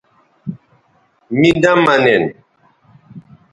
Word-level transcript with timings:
می 1.37 1.49
نہ 1.61 1.71
منین 1.85 2.23